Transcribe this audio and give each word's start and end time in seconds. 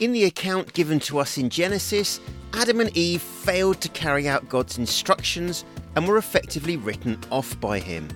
In 0.00 0.10
the 0.10 0.24
account 0.24 0.72
given 0.72 0.98
to 1.00 1.20
us 1.20 1.38
in 1.38 1.48
Genesis, 1.48 2.18
Adam 2.52 2.80
and 2.80 2.94
Eve 2.96 3.22
failed 3.22 3.80
to 3.80 3.88
carry 3.90 4.28
out 4.28 4.48
God's 4.48 4.76
instructions 4.76 5.64
and 5.94 6.08
were 6.08 6.18
effectively 6.18 6.76
written 6.76 7.16
off 7.30 7.58
by 7.60 7.78
him. 7.78 8.08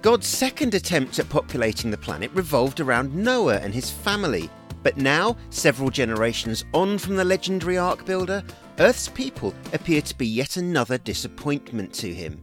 God's 0.00 0.26
second 0.26 0.72
attempt 0.72 1.18
at 1.18 1.28
populating 1.28 1.90
the 1.90 1.98
planet 1.98 2.30
revolved 2.32 2.80
around 2.80 3.14
Noah 3.14 3.58
and 3.58 3.74
his 3.74 3.90
family, 3.90 4.48
but 4.82 4.96
now, 4.96 5.36
several 5.50 5.90
generations 5.90 6.64
on 6.72 6.96
from 6.96 7.16
the 7.16 7.24
legendary 7.24 7.76
Ark 7.76 8.06
Builder, 8.06 8.42
Earth's 8.78 9.08
people 9.08 9.54
appear 9.74 10.00
to 10.00 10.16
be 10.16 10.26
yet 10.26 10.56
another 10.56 10.96
disappointment 10.96 11.92
to 11.94 12.14
him. 12.14 12.40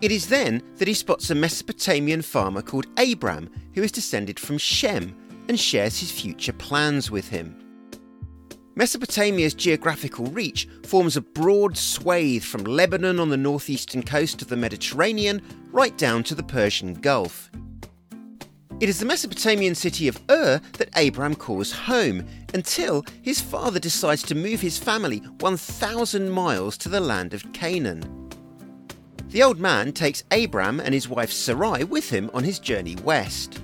It 0.00 0.12
is 0.12 0.28
then 0.28 0.62
that 0.76 0.86
he 0.86 0.94
spots 0.94 1.30
a 1.30 1.34
Mesopotamian 1.34 2.22
farmer 2.22 2.62
called 2.62 2.86
Abram, 2.96 3.50
who 3.74 3.82
is 3.82 3.90
descended 3.90 4.38
from 4.38 4.56
Shem 4.56 5.16
and 5.48 5.58
shares 5.58 5.98
his 5.98 6.10
future 6.10 6.52
plans 6.52 7.10
with 7.10 7.28
him. 7.28 7.56
Mesopotamia's 8.76 9.54
geographical 9.54 10.26
reach 10.26 10.68
forms 10.82 11.16
a 11.16 11.20
broad 11.20 11.76
swathe 11.76 12.42
from 12.42 12.64
Lebanon 12.64 13.20
on 13.20 13.28
the 13.28 13.36
northeastern 13.36 14.02
coast 14.02 14.42
of 14.42 14.48
the 14.48 14.56
Mediterranean 14.56 15.40
right 15.70 15.96
down 15.96 16.24
to 16.24 16.34
the 16.34 16.42
Persian 16.42 16.94
Gulf. 16.94 17.50
It 18.80 18.88
is 18.88 18.98
the 18.98 19.06
Mesopotamian 19.06 19.76
city 19.76 20.08
of 20.08 20.20
Ur 20.28 20.60
that 20.78 20.90
Abram 20.96 21.36
calls 21.36 21.70
home 21.70 22.26
until 22.52 23.04
his 23.22 23.40
father 23.40 23.78
decides 23.78 24.24
to 24.24 24.34
move 24.34 24.60
his 24.60 24.76
family 24.76 25.18
1,000 25.38 26.28
miles 26.28 26.76
to 26.78 26.88
the 26.88 27.00
land 27.00 27.32
of 27.32 27.52
Canaan. 27.52 28.02
The 29.28 29.44
old 29.44 29.60
man 29.60 29.92
takes 29.92 30.24
Abram 30.32 30.80
and 30.80 30.92
his 30.92 31.08
wife 31.08 31.30
Sarai 31.30 31.84
with 31.84 32.10
him 32.10 32.30
on 32.34 32.42
his 32.42 32.58
journey 32.58 32.96
west. 33.04 33.62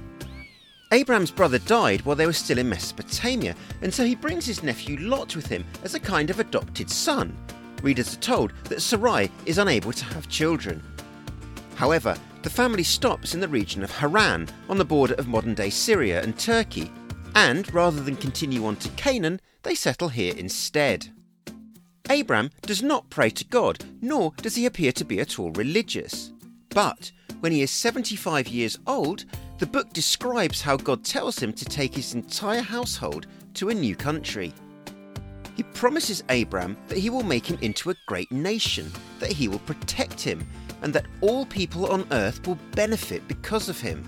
Abram's 0.93 1.31
brother 1.31 1.61
died 1.61 2.03
while 2.03 2.17
they 2.17 2.27
were 2.27 2.33
still 2.33 2.59
in 2.59 2.69
Mesopotamia, 2.69 3.55
and 3.81 3.95
so 3.95 4.05
he 4.05 4.17
brings 4.17 4.45
his 4.45 4.65
nephew 4.65 4.99
Lot 4.99 5.37
with 5.37 5.47
him 5.47 5.65
as 5.85 5.95
a 5.95 6.01
kind 6.01 6.31
of 6.31 6.41
adopted 6.41 6.91
son. 6.91 7.37
Readers 7.83 8.15
are 8.15 8.21
told 8.21 8.53
that 8.65 8.83
Sarai 8.83 9.31
is 9.47 9.59
unable 9.59 9.93
to 9.93 10.05
have 10.07 10.29
children. 10.29 10.83
However, 11.77 12.17
the 12.43 12.51
family 12.51 12.83
stops 12.83 13.35
in 13.35 13.41
the 13.41 13.49
region 13.49 13.85
of 13.85 13.91
Haran, 13.93 14.49
on 14.69 14.79
the 14.79 14.85
border 14.85 15.15
of 15.15 15.29
modern 15.29 15.55
day 15.55 15.71
Syria 15.71 16.23
and 16.23 16.37
Turkey, 16.37 16.91
and 17.37 17.73
rather 17.73 18.03
than 18.03 18.17
continue 18.17 18.67
on 18.67 18.75
to 18.77 18.89
Canaan, 18.91 19.41
they 19.63 19.77
settle 19.77 20.09
here 20.09 20.35
instead. 20.37 21.13
Abram 22.09 22.51
does 22.63 22.83
not 22.83 23.09
pray 23.11 23.31
to 23.31 23.45
God, 23.45 23.85
nor 24.03 24.33
does 24.39 24.57
he 24.57 24.67
appear 24.67 24.91
to 24.93 25.05
be 25.05 25.21
at 25.21 25.39
all 25.39 25.53
religious. 25.53 26.33
But 26.71 27.13
when 27.39 27.53
he 27.53 27.63
is 27.63 27.71
75 27.71 28.49
years 28.49 28.79
old, 28.87 29.25
the 29.61 29.67
book 29.67 29.93
describes 29.93 30.63
how 30.63 30.75
God 30.75 31.05
tells 31.05 31.39
him 31.39 31.53
to 31.53 31.67
take 31.67 31.95
his 31.95 32.15
entire 32.15 32.63
household 32.63 33.27
to 33.53 33.69
a 33.69 33.75
new 33.75 33.95
country. 33.95 34.55
He 35.55 35.63
promises 35.63 36.25
Abram 36.31 36.79
that 36.89 36.97
he 36.97 37.11
will 37.11 37.23
make 37.23 37.45
him 37.45 37.59
into 37.61 37.91
a 37.91 37.95
great 38.07 38.33
nation, 38.33 38.91
that 39.19 39.31
he 39.31 39.49
will 39.49 39.59
protect 39.59 40.19
him, 40.19 40.47
and 40.81 40.95
that 40.95 41.05
all 41.21 41.45
people 41.45 41.93
on 41.93 42.07
earth 42.11 42.47
will 42.47 42.59
benefit 42.73 43.29
because 43.29 43.69
of 43.69 43.79
him. 43.79 44.03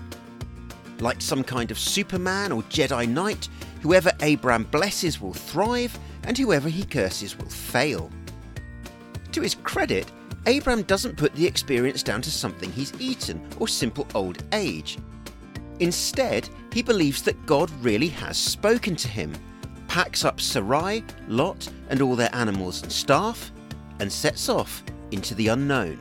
Like 0.99 1.21
some 1.21 1.43
kind 1.43 1.69
of 1.69 1.77
Superman 1.77 2.51
or 2.51 2.63
Jedi 2.63 3.07
Knight, 3.07 3.47
whoever 3.83 4.11
Abram 4.23 4.63
blesses 4.63 5.21
will 5.21 5.33
thrive, 5.33 5.95
and 6.23 6.35
whoever 6.35 6.67
he 6.67 6.83
curses 6.83 7.37
will 7.37 7.49
fail. 7.49 8.09
To 9.33 9.41
his 9.41 9.53
credit, 9.53 10.11
Abram 10.47 10.81
doesn't 10.81 11.17
put 11.17 11.35
the 11.35 11.45
experience 11.45 12.01
down 12.01 12.23
to 12.23 12.31
something 12.31 12.71
he's 12.71 12.99
eaten 12.99 13.47
or 13.59 13.67
simple 13.67 14.07
old 14.15 14.43
age. 14.51 14.97
Instead, 15.79 16.49
he 16.71 16.81
believes 16.81 17.21
that 17.23 17.45
God 17.45 17.71
really 17.81 18.09
has 18.09 18.37
spoken 18.37 18.95
to 18.95 19.07
him, 19.07 19.33
packs 19.87 20.23
up 20.23 20.39
Sarai, 20.39 21.03
Lot, 21.27 21.69
and 21.89 22.01
all 22.01 22.15
their 22.15 22.33
animals 22.33 22.83
and 22.83 22.91
staff, 22.91 23.51
and 23.99 24.11
sets 24.11 24.49
off 24.49 24.83
into 25.11 25.35
the 25.35 25.49
unknown. 25.49 25.99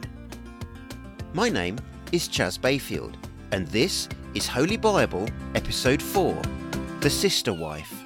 My 1.34 1.48
name 1.48 1.78
is 2.12 2.28
Chas 2.28 2.58
Bayfield, 2.58 3.16
and 3.52 3.66
this 3.68 4.08
is 4.34 4.46
Holy 4.46 4.76
Bible, 4.76 5.28
Episode 5.54 6.02
4 6.02 6.40
The 7.00 7.10
Sister 7.10 7.52
Wife. 7.52 8.01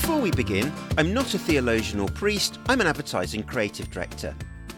Before 0.00 0.18
we 0.18 0.30
begin, 0.30 0.72
I'm 0.96 1.12
not 1.12 1.34
a 1.34 1.38
theologian 1.38 2.00
or 2.00 2.08
priest, 2.08 2.58
I'm 2.70 2.80
an 2.80 2.86
advertising 2.86 3.42
creative 3.42 3.90
director. 3.90 4.34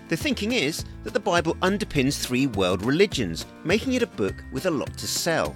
The 0.08 0.16
thinking 0.16 0.50
is 0.50 0.84
that 1.04 1.12
the 1.12 1.20
Bible 1.20 1.54
underpins 1.62 2.20
three 2.20 2.48
world 2.48 2.84
religions, 2.84 3.46
making 3.62 3.92
it 3.92 4.02
a 4.02 4.06
book 4.08 4.42
with 4.50 4.66
a 4.66 4.70
lot 4.70 4.92
to 4.98 5.06
sell. 5.06 5.54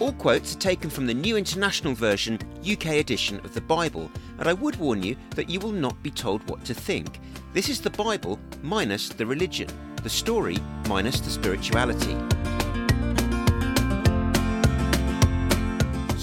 All 0.00 0.12
quotes 0.12 0.54
are 0.54 0.58
taken 0.58 0.90
from 0.90 1.06
the 1.06 1.14
New 1.14 1.38
International 1.38 1.94
Version 1.94 2.38
UK 2.60 2.96
edition 2.96 3.40
of 3.40 3.54
the 3.54 3.62
Bible, 3.62 4.10
and 4.38 4.46
I 4.46 4.52
would 4.52 4.76
warn 4.76 5.02
you 5.02 5.16
that 5.30 5.48
you 5.48 5.60
will 5.60 5.72
not 5.72 6.00
be 6.02 6.10
told 6.10 6.46
what 6.48 6.62
to 6.66 6.74
think. 6.74 7.20
This 7.54 7.70
is 7.70 7.80
the 7.80 7.90
Bible 7.90 8.38
minus 8.62 9.08
the 9.08 9.24
religion, 9.24 9.68
the 10.02 10.10
story 10.10 10.58
minus 10.86 11.20
the 11.20 11.30
spirituality. 11.30 12.16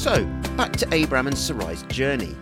So, 0.05 0.23
back 0.55 0.73
to 0.73 1.03
Abram 1.03 1.25
and 1.25 1.35
Sarai's 1.35 1.81
journey. 1.81 2.35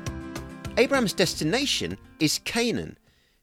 Abram's 0.76 1.14
destination 1.14 1.98
is 2.20 2.42
Canaan. 2.44 2.98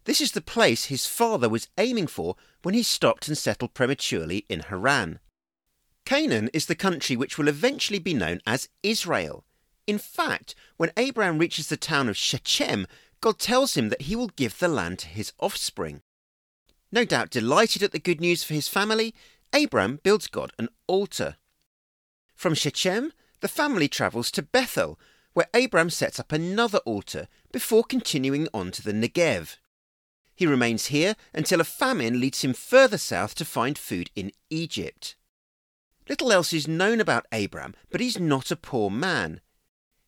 This 0.04 0.20
is 0.20 0.32
the 0.32 0.42
place 0.42 0.84
his 0.84 1.06
father 1.06 1.48
was 1.48 1.70
aiming 1.78 2.06
for 2.06 2.36
when 2.60 2.74
he 2.74 2.82
stopped 2.82 3.28
and 3.28 3.38
settled 3.38 3.72
prematurely 3.72 4.44
in 4.50 4.60
Haran. 4.60 5.20
Canaan 6.04 6.50
is 6.52 6.66
the 6.66 6.74
country 6.74 7.16
which 7.16 7.38
will 7.38 7.48
eventually 7.48 7.98
be 7.98 8.12
known 8.12 8.42
as 8.46 8.68
Israel. 8.82 9.42
In 9.86 9.96
fact, 9.96 10.54
when 10.76 10.92
Abraham 10.98 11.38
reaches 11.38 11.68
the 11.70 11.78
town 11.78 12.06
of 12.06 12.14
Shechem, 12.14 12.86
God 13.22 13.38
tells 13.38 13.74
him 13.74 13.88
that 13.88 14.02
he 14.02 14.16
will 14.16 14.28
give 14.36 14.58
the 14.58 14.68
land 14.68 14.98
to 14.98 15.08
his 15.08 15.32
offspring. 15.40 16.02
No 16.92 17.06
doubt 17.06 17.30
delighted 17.30 17.82
at 17.82 17.92
the 17.92 17.98
good 17.98 18.20
news 18.20 18.44
for 18.44 18.52
his 18.52 18.68
family, 18.68 19.14
Abraham 19.54 19.98
builds 20.02 20.26
God 20.26 20.52
an 20.58 20.68
altar. 20.86 21.36
From 22.34 22.52
Shechem, 22.52 23.14
the 23.40 23.48
family 23.48 23.88
travels 23.88 24.30
to 24.32 24.42
Bethel, 24.42 24.98
where 25.32 25.48
Abram 25.54 25.90
sets 25.90 26.18
up 26.18 26.32
another 26.32 26.78
altar 26.78 27.28
before 27.52 27.84
continuing 27.84 28.48
on 28.52 28.70
to 28.72 28.82
the 28.82 28.92
Negev. 28.92 29.56
He 30.34 30.46
remains 30.46 30.86
here 30.86 31.16
until 31.34 31.60
a 31.60 31.64
famine 31.64 32.20
leads 32.20 32.42
him 32.42 32.54
further 32.54 32.98
south 32.98 33.34
to 33.36 33.44
find 33.44 33.76
food 33.76 34.10
in 34.16 34.32
Egypt. 34.48 35.16
Little 36.08 36.32
else 36.32 36.52
is 36.52 36.66
known 36.66 37.00
about 37.00 37.26
Abram, 37.30 37.74
but 37.90 38.00
he's 38.00 38.18
not 38.18 38.50
a 38.50 38.56
poor 38.56 38.90
man. 38.90 39.40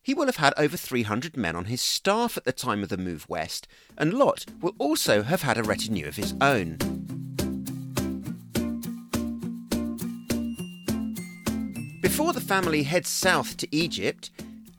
He 0.03 0.14
will 0.14 0.26
have 0.26 0.37
had 0.37 0.54
over 0.56 0.76
300 0.76 1.37
men 1.37 1.54
on 1.54 1.66
his 1.66 1.81
staff 1.81 2.37
at 2.37 2.44
the 2.44 2.53
time 2.53 2.82
of 2.82 2.88
the 2.88 2.97
move 2.97 3.28
west, 3.28 3.69
and 3.97 4.12
Lot 4.12 4.47
will 4.60 4.75
also 4.78 5.22
have 5.22 5.43
had 5.43 5.59
a 5.59 5.62
retinue 5.62 6.09
of 6.09 6.16
his 6.16 6.34
own. 6.41 7.22
Before 12.12 12.34
the 12.34 12.43
family 12.43 12.83
heads 12.83 13.09
south 13.09 13.56
to 13.56 13.75
Egypt, 13.75 14.31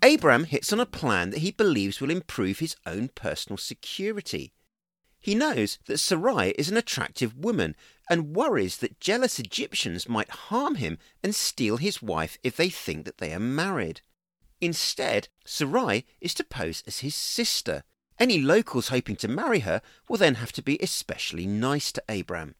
Abram 0.04 0.44
hits 0.44 0.72
on 0.72 0.80
a 0.80 0.86
plan 0.86 1.32
that 1.32 1.40
he 1.40 1.50
believes 1.50 2.00
will 2.00 2.12
improve 2.12 2.60
his 2.60 2.76
own 2.86 3.08
personal 3.08 3.58
security. 3.58 4.54
He 5.20 5.34
knows 5.34 5.80
that 5.88 5.98
Sarai 5.98 6.52
is 6.60 6.70
an 6.70 6.78
attractive 6.78 7.36
woman 7.36 7.76
and 8.08 8.36
worries 8.36 8.78
that 8.78 9.00
jealous 9.00 9.40
Egyptians 9.40 10.08
might 10.08 10.30
harm 10.30 10.76
him 10.76 11.00
and 11.24 11.34
steal 11.34 11.78
his 11.78 12.04
wife 12.04 12.38
if 12.44 12.56
they 12.56 12.70
think 12.70 13.04
that 13.06 13.18
they 13.18 13.34
are 13.34 13.40
married. 13.40 14.02
Instead, 14.62 15.28
Sarai 15.44 16.06
is 16.22 16.36
to 16.36 16.44
pose 16.44 16.84
as 16.86 17.00
his 17.00 17.16
sister. 17.16 17.84
Any 18.20 18.40
locals 18.40 18.90
hoping 18.90 19.16
to 19.16 19.28
marry 19.28 19.62
her 19.62 19.82
will 20.08 20.18
then 20.18 20.36
have 20.36 20.52
to 20.52 20.62
be 20.62 20.78
especially 20.84 21.48
nice 21.48 21.92
to 21.94 22.04
Abram. 22.08 22.54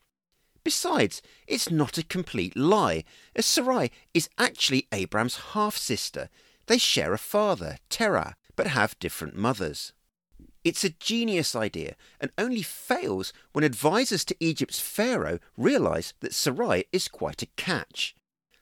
Besides, 0.64 1.22
it's 1.46 1.70
not 1.70 1.98
a 1.98 2.04
complete 2.04 2.56
lie, 2.56 3.04
as 3.36 3.46
Sarai 3.46 3.92
is 4.14 4.30
actually 4.38 4.88
Abram's 4.92 5.38
half 5.54 5.76
sister. 5.76 6.30
They 6.68 6.78
share 6.78 7.14
a 7.14 7.18
father, 7.18 7.78
Terah, 7.90 8.36
but 8.56 8.68
have 8.68 9.00
different 9.00 9.36
mothers. 9.36 9.92
It's 10.64 10.86
a 10.86 10.90
genius 10.90 11.56
idea 11.56 11.96
and 12.22 12.32
only 12.38 12.62
fails 12.62 13.34
when 13.52 13.66
advisors 13.66 14.24
to 14.26 14.36
Egypt's 14.40 14.80
pharaoh 14.80 15.40
realize 15.58 16.14
that 16.22 16.34
Sarai 16.34 16.86
is 16.94 17.10
quite 17.10 17.42
a 17.42 17.48
catch. 17.58 18.16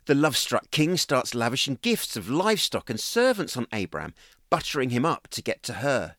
The 0.05 0.15
love 0.15 0.35
struck 0.35 0.71
king 0.71 0.97
starts 0.97 1.35
lavishing 1.35 1.77
gifts 1.83 2.17
of 2.17 2.29
livestock 2.29 2.89
and 2.89 2.99
servants 2.99 3.55
on 3.55 3.67
Abram, 3.71 4.15
buttering 4.49 4.89
him 4.89 5.05
up 5.05 5.27
to 5.29 5.43
get 5.43 5.61
to 5.63 5.73
her. 5.73 6.15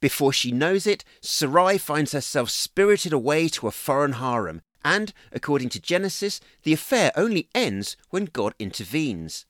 Before 0.00 0.32
she 0.32 0.50
knows 0.50 0.86
it, 0.86 1.04
Sarai 1.20 1.78
finds 1.78 2.10
herself 2.12 2.50
spirited 2.50 3.12
away 3.12 3.48
to 3.50 3.68
a 3.68 3.70
foreign 3.70 4.14
harem 4.14 4.60
and, 4.86 5.12
according 5.32 5.68
to 5.68 5.80
Genesis, 5.80 6.40
the 6.62 6.72
affair 6.72 7.10
only 7.16 7.48
ends 7.52 7.96
when 8.10 8.26
God 8.26 8.54
intervenes. 8.56 9.44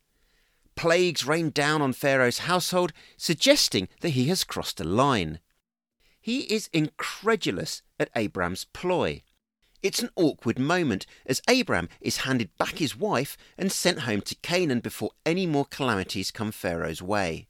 Plagues 0.77 1.27
rain 1.27 1.51
down 1.51 1.83
on 1.83 1.93
Pharaoh's 1.93 2.39
household, 2.39 2.95
suggesting 3.19 3.89
that 4.01 4.17
he 4.17 4.29
has 4.29 4.45
crossed 4.45 4.81
a 4.81 4.85
line. 4.85 5.41
He 6.23 6.41
is 6.53 6.71
incredulous 6.73 7.83
at 8.01 8.09
Abram's 8.17 8.65
ploy. 8.65 9.25
It's 9.83 10.01
an 10.01 10.09
awkward 10.17 10.59
moment 10.59 11.05
as 11.27 11.43
Abram 11.47 11.91
is 12.01 12.25
handed 12.25 12.49
back 12.57 12.79
his 12.79 12.97
wife 12.97 13.37
and 13.59 13.71
sent 13.71 14.01
home 14.01 14.23
to 14.23 14.35
Canaan 14.37 14.81
before 14.81 15.11
any 15.27 15.47
more 15.47 15.67
calamities 15.67 16.31
come 16.31 16.51
Pharaoh's 16.51 17.03
way. 17.03 17.47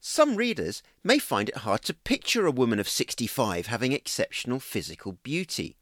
Some 0.00 0.34
readers 0.34 0.82
may 1.04 1.20
find 1.20 1.48
it 1.48 1.58
hard 1.58 1.82
to 1.82 1.94
picture 1.94 2.44
a 2.44 2.50
woman 2.50 2.80
of 2.80 2.88
65 2.88 3.68
having 3.68 3.92
exceptional 3.92 4.58
physical 4.58 5.12
beauty. 5.12 5.76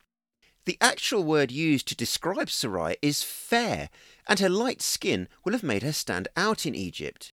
The 0.66 0.76
actual 0.80 1.22
word 1.22 1.52
used 1.52 1.86
to 1.86 1.94
describe 1.94 2.50
Sarai 2.50 2.96
is 3.00 3.22
fair, 3.22 3.88
and 4.26 4.40
her 4.40 4.48
light 4.48 4.82
skin 4.82 5.28
will 5.44 5.52
have 5.52 5.62
made 5.62 5.84
her 5.84 5.92
stand 5.92 6.26
out 6.36 6.66
in 6.66 6.74
Egypt. 6.74 7.32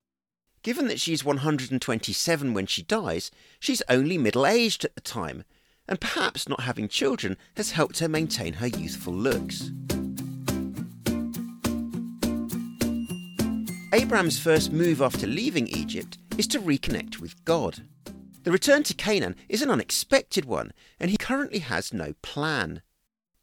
Given 0.61 0.87
that 0.87 0.99
she's 0.99 1.25
127 1.25 2.53
when 2.53 2.67
she 2.67 2.83
dies, 2.83 3.31
she's 3.59 3.81
only 3.89 4.19
middle 4.19 4.45
aged 4.45 4.85
at 4.85 4.93
the 4.93 5.01
time, 5.01 5.45
and 5.87 5.99
perhaps 5.99 6.47
not 6.47 6.61
having 6.61 6.87
children 6.87 7.35
has 7.57 7.71
helped 7.71 7.97
her 7.99 8.07
maintain 8.07 8.53
her 8.53 8.67
youthful 8.67 9.13
looks. 9.13 9.71
Abraham's 13.93 14.37
first 14.37 14.71
move 14.71 15.01
after 15.01 15.25
leaving 15.25 15.67
Egypt 15.69 16.19
is 16.37 16.45
to 16.47 16.59
reconnect 16.59 17.19
with 17.19 17.43
God. 17.45 17.81
The 18.43 18.51
return 18.51 18.83
to 18.83 18.93
Canaan 18.93 19.35
is 19.49 19.63
an 19.63 19.71
unexpected 19.71 20.45
one, 20.45 20.71
and 20.99 21.09
he 21.09 21.17
currently 21.17 21.59
has 21.59 21.91
no 21.91 22.13
plan. 22.21 22.83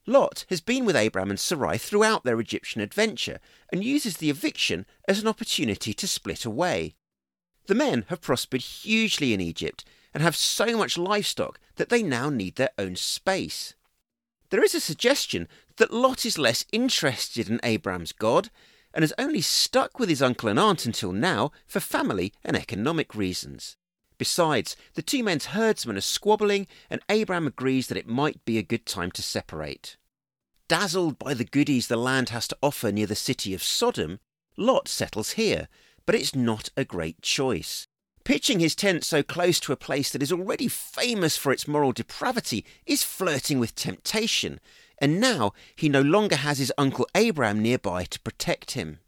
Lot 0.07 0.45
has 0.49 0.61
been 0.61 0.85
with 0.85 0.97
Abram 0.97 1.31
and 1.31 1.39
Sarai 1.39 1.79
throughout 1.79 2.25
their 2.25 2.41
Egyptian 2.41 2.81
adventure 2.81 3.39
and 3.73 3.85
uses 3.85 4.17
the 4.17 4.31
eviction 4.31 4.87
as 5.07 5.21
an 5.21 5.29
opportunity 5.29 5.93
to 5.95 6.09
split 6.09 6.45
away. 6.45 6.95
The 7.67 7.75
men 7.75 8.05
have 8.09 8.21
prospered 8.21 8.63
hugely 8.63 9.33
in 9.33 9.41
Egypt 9.41 9.85
and 10.13 10.23
have 10.23 10.35
so 10.35 10.77
much 10.77 10.99
livestock 10.99 11.61
that 11.77 11.89
they 11.89 12.03
now 12.03 12.31
need 12.31 12.57
their 12.57 12.71
own 12.79 12.97
space. 12.97 13.75
There 14.51 14.65
is 14.65 14.75
a 14.75 14.81
suggestion 14.81 15.47
that 15.77 15.93
Lot 15.93 16.27
is 16.27 16.39
less 16.39 16.65
interested 16.73 17.49
in 17.49 17.61
Abram's 17.63 18.13
God 18.13 18.51
and 18.93 19.03
has 19.03 19.13
only 19.19 19.41
stuck 19.41 19.99
with 19.99 20.09
his 20.09 20.23
uncle 20.23 20.49
and 20.49 20.59
aunt 20.59 20.85
until 20.85 21.13
now 21.13 21.53
for 21.67 21.79
family 21.79 22.33
and 22.45 22.57
economic 22.57 23.15
reasons. 23.15 23.77
Besides, 24.21 24.77
the 24.97 25.03
two 25.03 25.25
men's 25.25 25.47
herdsmen 25.47 25.97
are 25.97 26.03
squabbling, 26.03 26.67
and 26.91 27.01
Abram 27.09 27.47
agrees 27.47 27.87
that 27.87 27.97
it 27.97 28.07
might 28.07 28.45
be 28.45 28.59
a 28.59 28.63
good 28.63 28.85
time 28.85 29.11
to 29.13 29.23
separate. 29.23 29.97
Dazzled 30.69 31.19
by 31.19 31.33
the 31.33 31.47
goodies 31.47 31.87
the 31.87 31.97
land 31.97 32.29
has 32.29 32.47
to 32.49 32.59
offer 32.63 32.93
near 32.93 33.07
the 33.07 33.15
city 33.15 33.55
of 33.55 33.63
Sodom, 33.63 34.21
Lot 34.59 34.89
settles 34.89 35.31
here, 35.33 35.69
but 36.05 36.15
it's 36.15 36.35
not 36.35 36.69
a 36.77 36.85
great 36.85 37.23
choice. 37.23 37.87
Pitching 38.23 38.61
his 38.61 38.75
tent 38.75 39.05
so 39.05 39.23
close 39.23 39.59
to 39.61 39.73
a 39.73 39.77
place 39.77 40.11
that 40.11 40.23
is 40.23 40.33
already 40.33 40.69
famous 40.69 41.39
for 41.39 41.51
its 41.51 41.67
moral 41.67 41.93
depravity 41.93 42.67
is 42.85 43.03
flirting 43.03 43.59
with 43.59 43.75
temptation, 43.75 44.61
and 44.99 45.19
now 45.19 45.55
he 45.75 45.89
no 45.89 46.03
longer 46.03 46.37
has 46.37 46.59
his 46.59 46.75
uncle 46.77 47.09
Abram 47.15 47.63
nearby 47.63 48.05
to 48.05 48.21
protect 48.21 48.73
him. 48.73 48.99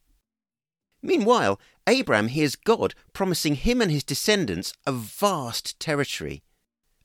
Meanwhile, 1.03 1.59
Abram 1.87 2.29
hears 2.29 2.57
God 2.57 2.95
promising 3.13 3.57
him 3.57 3.83
and 3.83 3.91
his 3.91 4.05
descendants 4.05 4.73
a 4.87 4.93
vast 4.93 5.79
territory. 5.81 6.43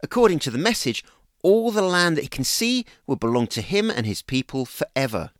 According 0.03 0.39
to 0.39 0.51
the 0.51 0.57
message, 0.57 1.03
all 1.43 1.71
the 1.71 1.81
land 1.81 2.17
that 2.17 2.21
he 2.21 2.27
can 2.27 2.43
see 2.43 2.85
will 3.07 3.15
belong 3.15 3.47
to 3.47 3.61
him 3.61 3.89
and 3.89 4.05
his 4.05 4.21
people 4.21 4.65
forever. 4.65 5.31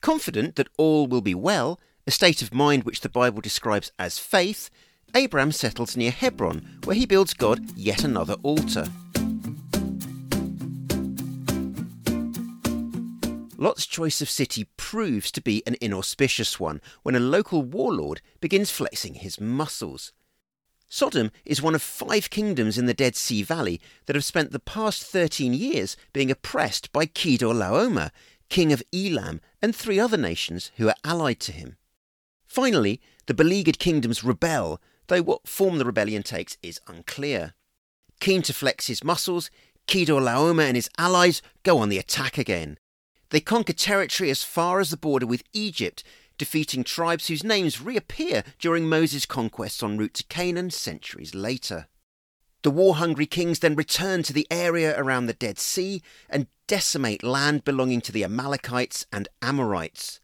Confident 0.00 0.56
that 0.56 0.68
all 0.78 1.06
will 1.06 1.20
be 1.20 1.34
well, 1.34 1.78
a 2.06 2.10
state 2.10 2.42
of 2.42 2.54
mind 2.54 2.84
which 2.84 3.00
the 3.00 3.08
Bible 3.08 3.40
describes 3.40 3.92
as 3.98 4.18
faith, 4.18 4.70
Abram 5.14 5.52
settles 5.52 5.96
near 5.96 6.10
Hebron, 6.10 6.80
where 6.84 6.96
he 6.96 7.06
builds 7.06 7.34
God 7.34 7.70
yet 7.76 8.04
another 8.04 8.36
altar. 8.42 8.88
Lot's 13.56 13.86
choice 13.86 14.20
of 14.20 14.30
city 14.30 14.66
proves 14.76 15.30
to 15.32 15.40
be 15.40 15.62
an 15.66 15.76
inauspicious 15.80 16.58
one 16.58 16.80
when 17.02 17.14
a 17.14 17.20
local 17.20 17.62
warlord 17.62 18.20
begins 18.40 18.70
flexing 18.70 19.14
his 19.14 19.40
muscles. 19.40 20.12
Sodom 20.88 21.30
is 21.44 21.62
one 21.62 21.74
of 21.74 21.82
five 21.82 22.30
kingdoms 22.30 22.78
in 22.78 22.86
the 22.86 22.94
Dead 22.94 23.16
Sea 23.16 23.42
Valley 23.42 23.80
that 24.06 24.16
have 24.16 24.24
spent 24.24 24.52
the 24.52 24.60
past 24.60 25.02
13 25.04 25.54
years 25.54 25.96
being 26.12 26.30
oppressed 26.30 26.92
by 26.92 27.06
Kedorlaomer, 27.06 28.10
king 28.48 28.72
of 28.72 28.82
Elam, 28.92 29.40
and 29.60 29.74
three 29.74 29.98
other 29.98 30.16
nations 30.16 30.70
who 30.76 30.88
are 30.88 30.94
allied 31.04 31.40
to 31.40 31.52
him. 31.52 31.76
Finally, 32.46 33.00
the 33.26 33.34
beleaguered 33.34 33.78
kingdoms 33.78 34.22
rebel, 34.22 34.80
though 35.08 35.22
what 35.22 35.48
form 35.48 35.78
the 35.78 35.84
rebellion 35.84 36.22
takes 36.22 36.56
is 36.62 36.80
unclear. 36.86 37.54
Keen 38.20 38.42
to 38.42 38.52
flex 38.52 38.86
his 38.86 39.02
muscles, 39.02 39.50
Kedorlaomer 39.88 40.62
and 40.62 40.76
his 40.76 40.90
allies 40.98 41.42
go 41.62 41.78
on 41.78 41.88
the 41.88 41.98
attack 41.98 42.38
again. 42.38 42.78
They 43.30 43.40
conquer 43.40 43.72
territory 43.72 44.30
as 44.30 44.42
far 44.42 44.80
as 44.80 44.90
the 44.90 44.96
border 44.96 45.26
with 45.26 45.42
Egypt 45.52 46.04
defeating 46.38 46.84
tribes 46.84 47.28
whose 47.28 47.44
names 47.44 47.80
reappear 47.80 48.42
during 48.58 48.88
Moses' 48.88 49.26
conquests 49.26 49.82
en 49.82 49.96
route 49.96 50.14
to 50.14 50.24
Canaan 50.24 50.70
centuries 50.70 51.34
later. 51.34 51.86
The 52.62 52.70
war 52.70 52.96
hungry 52.96 53.26
kings 53.26 53.58
then 53.58 53.76
return 53.76 54.22
to 54.24 54.32
the 54.32 54.46
area 54.50 54.98
around 54.98 55.26
the 55.26 55.34
Dead 55.34 55.58
Sea 55.58 56.02
and 56.30 56.46
decimate 56.66 57.22
land 57.22 57.64
belonging 57.64 58.00
to 58.02 58.12
the 58.12 58.24
Amalekites 58.24 59.06
and 59.12 59.28
Amorites. 59.42 60.20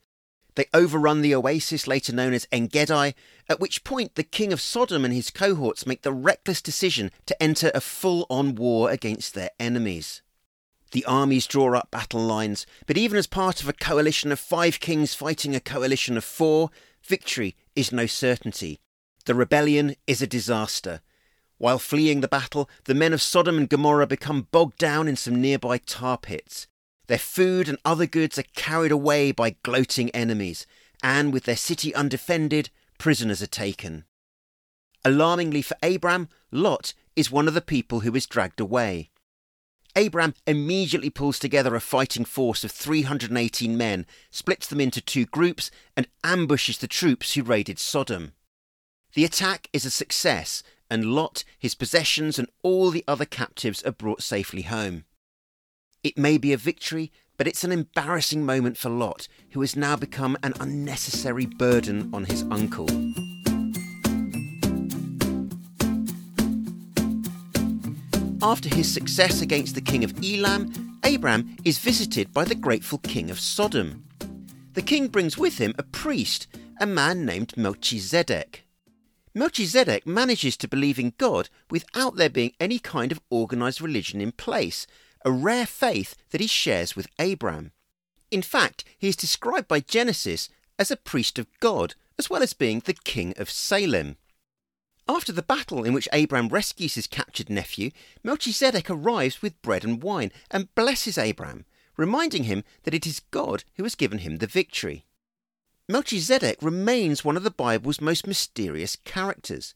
They 0.55 0.67
overrun 0.75 1.21
the 1.21 1.35
oasis 1.35 1.87
later 1.87 2.15
known 2.15 2.33
as 2.33 2.49
En 2.51 2.67
Gedi, 2.67 3.15
at 3.49 3.61
which 3.61 3.85
point 3.85 4.15
the 4.15 4.25
king 4.25 4.53
of 4.53 4.61
Sodom 4.61 5.05
and 5.05 5.15
his 5.15 5.31
cohorts 5.31 5.87
make 5.87 6.03
the 6.03 6.13
reckless 6.13 6.61
decision 6.61 7.13
to 7.27 7.41
enter 7.43 7.71
a 7.75 7.81
full 7.81 8.27
on 8.29 8.55
war 8.55 8.91
against 8.91 9.35
their 9.35 9.51
enemies. 9.61 10.23
The 10.93 11.05
armies 11.05 11.47
draw 11.47 11.77
up 11.77 11.91
battle 11.91 12.21
lines, 12.21 12.67
but 12.87 12.97
even 12.99 13.17
as 13.17 13.27
part 13.27 13.63
of 13.63 13.69
a 13.69 13.73
coalition 13.73 14.33
of 14.33 14.41
five 14.41 14.81
kings 14.81 15.15
fighting 15.15 15.55
a 15.55 15.61
coalition 15.61 16.17
of 16.17 16.25
four, 16.25 16.71
victory 17.05 17.57
is 17.77 17.93
no 17.93 18.07
certainty. 18.07 18.81
The 19.25 19.35
rebellion 19.35 19.95
is 20.07 20.21
a 20.21 20.27
disaster. 20.27 21.01
While 21.59 21.79
fleeing 21.79 22.23
the 22.23 22.29
battle, 22.29 22.69
the 22.85 22.95
men 22.95 23.13
of 23.13 23.23
Sodom 23.23 23.59
and 23.59 23.69
Gomorrah 23.69 24.07
become 24.07 24.49
bogged 24.51 24.79
down 24.79 25.07
in 25.07 25.15
some 25.15 25.41
nearby 25.41 25.79
tar 25.79 26.19
pits. 26.19 26.67
Their 27.07 27.19
food 27.19 27.69
and 27.69 27.79
other 27.85 28.07
goods 28.07 28.39
are 28.39 28.45
carried 28.55 28.93
away 28.93 29.31
by 29.31 29.57
gloating 29.63 30.11
enemies, 30.11 30.67
and 31.03 31.33
with 31.33 31.45
their 31.45 31.57
city 31.57 31.95
undefended, 31.95 32.71
prisoners 32.99 33.43
are 33.43 33.47
taken. 33.47 34.05
Alarmingly 35.05 35.63
for 35.63 35.77
Abram, 35.83 36.29
Lot 36.51 36.95
is 37.15 37.31
one 37.31 37.47
of 37.47 37.55
the 37.55 37.61
people 37.61 38.01
who 38.01 38.15
is 38.15 38.27
dragged 38.27 38.61
away. 38.61 39.11
Abram 39.97 40.35
immediately 40.47 41.11
pulls 41.11 41.39
together 41.39 41.75
a 41.75 41.81
fighting 41.81 42.25
force 42.25 42.65
of 42.65 42.71
318 42.71 43.77
men, 43.77 44.07
splits 44.31 44.67
them 44.67 44.81
into 44.81 45.01
two 45.01 45.27
groups, 45.27 45.71
and 45.97 46.07
ambushes 46.23 46.79
the 46.79 46.87
troops 46.87 47.35
who 47.35 47.43
raided 47.43 47.79
Sodom. 47.79 48.33
The 49.15 49.25
attack 49.25 49.69
is 49.73 49.85
a 49.85 49.91
success, 49.91 50.63
and 50.89 51.07
Lot, 51.07 51.45
his 51.59 51.75
possessions, 51.75 52.39
and 52.39 52.49
all 52.63 52.91
the 52.91 53.05
other 53.09 53.25
captives 53.25 53.83
are 53.83 53.93
brought 53.93 54.23
safely 54.23 54.63
home. 54.63 55.05
It 56.03 56.17
may 56.17 56.39
be 56.39 56.53
a 56.53 56.57
victory, 56.57 57.13
but 57.37 57.47
it's 57.47 57.65
an 57.65 57.73
embarrassing 57.73 58.45
moment 58.45 58.77
for 58.77 58.91
Lot, 58.91 59.27
who 59.53 59.61
has 59.63 59.77
now 59.77 59.97
become 59.97 60.37
an 60.43 60.55
unnecessary 60.61 61.47
burden 61.47 62.11
on 62.13 62.27
his 62.27 62.43
uncle. 62.51 62.89
After 68.43 68.75
his 68.75 68.91
success 68.91 69.43
against 69.43 69.75
the 69.75 69.83
king 69.83 70.03
of 70.03 70.15
Elam, 70.25 70.99
Abram 71.05 71.57
is 71.63 71.79
visited 71.79 72.33
by 72.33 72.45
the 72.47 72.55
grateful 72.55 72.97
king 72.97 73.31
of 73.31 73.39
Sodom. 73.39 74.05
The 74.73 74.81
king 74.81 75.09
brings 75.09 75.37
with 75.37 75.59
him 75.59 75.75
a 75.77 75.83
priest, 75.83 76.47
a 76.81 76.87
man 76.87 77.27
named 77.27 77.55
Melchizedek. 77.59 78.65
Melchizedek 79.35 80.07
manages 80.07 80.57
to 80.57 80.69
believe 80.69 80.99
in 80.99 81.13
God 81.19 81.51
without 81.71 82.17
there 82.17 82.31
being 82.31 82.53
any 82.59 82.79
kind 82.79 83.13
of 83.13 83.21
organized 83.29 83.83
religion 83.83 84.23
in 84.23 84.33
place, 84.33 84.87
a 85.23 85.31
rare 85.31 85.67
faith 85.67 86.17
that 86.31 86.41
he 86.41 86.47
shares 86.47 86.97
with 86.97 87.09
Abram. 87.19 87.73
In 88.31 88.41
fact, 88.41 88.85
he 88.97 89.09
is 89.09 89.17
described 89.17 89.69
by 89.69 89.81
Genesis 89.81 90.49
as 90.79 90.91
a 90.91 90.97
priest 90.97 91.39
of 91.39 91.47
God, 91.61 91.95
as 92.19 92.31
well 92.31 92.43
as 92.43 92.55
being 92.55 92.81
the 92.81 92.95
king 92.95 93.35
of 93.37 93.51
Salem. 93.51 94.17
After 95.13 95.33
the 95.33 95.43
battle 95.43 95.83
in 95.83 95.93
which 95.93 96.09
Abram 96.13 96.47
rescues 96.47 96.95
his 96.95 97.09
captured 97.09 97.51
nephew, 97.51 97.91
Melchizedek 98.23 98.89
arrives 98.89 99.43
with 99.43 99.61
bread 99.61 99.83
and 99.83 100.01
wine 100.01 100.31
and 100.53 100.73
blesses 100.77 101.19
Abram, 101.19 101.65
reminding 101.97 102.45
him 102.45 102.63
that 102.85 102.95
it 102.95 103.09
is 103.09 103.19
God 103.33 103.65
who 103.75 103.83
has 103.83 103.97
given 103.97 104.19
him 104.19 104.37
the 104.37 104.47
victory. 104.47 105.07
Melchizedek 105.89 106.59
remains 106.63 107.25
one 107.25 107.37
of 107.37 107.43
the 107.43 107.51
Bible's 107.51 108.01
most 108.01 108.25
mysterious 108.25 108.95
characters. 108.95 109.75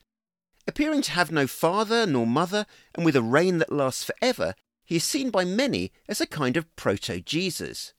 Appearing 0.69 1.03
to 1.03 1.11
have 1.11 1.33
no 1.33 1.49
father 1.49 2.07
nor 2.07 2.29
mother, 2.29 2.65
and 2.95 3.05
with 3.05 3.17
a 3.17 3.21
reign 3.21 3.59
that 3.59 3.73
lasts 3.73 4.05
forever, 4.05 4.55
he 4.85 4.95
is 4.95 5.05
seen 5.05 5.31
by 5.31 5.45
many 5.45 5.91
as 6.09 6.21
a 6.21 6.29
kind 6.29 6.57
of 6.57 6.77
proto 6.77 7.21
Jesus. 7.21 7.93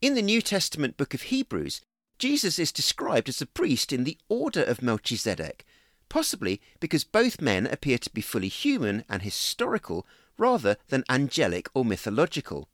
In 0.00 0.14
the 0.14 0.22
New 0.22 0.40
Testament 0.40 0.96
book 0.96 1.14
of 1.14 1.22
Hebrews, 1.22 1.80
Jesus 2.16 2.60
is 2.60 2.70
described 2.70 3.28
as 3.28 3.42
a 3.42 3.46
priest 3.46 3.92
in 3.92 4.04
the 4.04 4.18
order 4.28 4.62
of 4.62 4.82
Melchizedek, 4.82 5.66
possibly 6.10 6.60
because 6.80 7.04
both 7.04 7.40
men 7.40 7.66
appear 7.66 7.96
to 7.96 8.10
be 8.10 8.20
fully 8.20 8.48
human 8.48 9.04
and 9.08 9.22
historical 9.22 10.06
rather 10.36 10.76
than 10.88 11.04
angelic 11.08 11.70
or 11.72 11.86
mythological. 11.86 12.68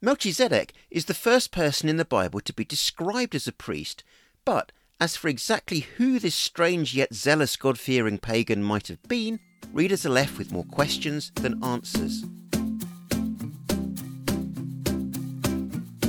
Melchizedek 0.00 0.72
is 0.90 1.04
the 1.04 1.12
first 1.12 1.52
person 1.52 1.90
in 1.90 1.98
the 1.98 2.06
Bible 2.06 2.40
to 2.40 2.54
be 2.54 2.64
described 2.64 3.34
as 3.34 3.46
a 3.46 3.52
priest, 3.52 4.02
but 4.46 4.72
as 4.98 5.16
for 5.16 5.28
exactly 5.28 5.80
who 5.96 6.18
this 6.18 6.34
strange 6.34 6.94
yet 6.94 7.12
zealous 7.12 7.56
God 7.56 7.78
fearing 7.78 8.16
pagan 8.16 8.62
might 8.62 8.88
have 8.88 9.02
been, 9.02 9.40
readers 9.72 10.06
are 10.06 10.10
left 10.10 10.38
with 10.38 10.52
more 10.52 10.64
questions 10.64 11.32
than 11.34 11.62
answers. 11.62 12.24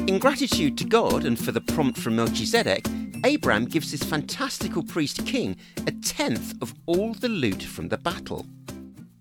In 0.07 0.19
gratitude 0.19 0.77
to 0.77 0.85
God 0.85 1.25
and 1.25 1.39
for 1.39 1.51
the 1.51 1.61
prompt 1.61 1.97
from 1.97 2.17
Melchizedek, 2.17 2.85
Abraham 3.23 3.65
gives 3.65 3.91
this 3.91 4.01
fantastical 4.01 4.81
priest 4.81 5.27
king 5.27 5.55
a 5.85 5.91
tenth 5.91 6.59
of 6.59 6.73
all 6.87 7.13
the 7.13 7.29
loot 7.29 7.61
from 7.61 7.89
the 7.89 7.97
battle. 7.97 8.47